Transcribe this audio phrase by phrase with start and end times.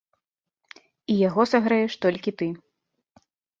[1.11, 2.51] І яго сагрэеш толькі ты.